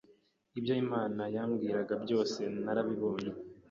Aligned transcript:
ibyo 0.59 0.73
Imana 0.83 1.23
yambwiraga 1.35 1.93
byose 2.03 2.39
narabibonye 2.63 3.31